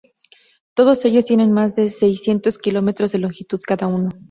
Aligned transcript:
Todos 0.73 1.05
ellos 1.05 1.25
tienen 1.25 1.51
más 1.51 1.75
de 1.75 1.91
seiscientos 1.91 2.57
kilómetros 2.57 3.11
de 3.11 3.19
longitud 3.19 3.59
cada 3.63 3.85
uno. 3.85 4.09